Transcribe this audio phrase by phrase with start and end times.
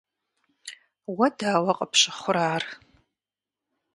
[1.15, 2.63] Уэ дауэ къыпщыхъурэ ар?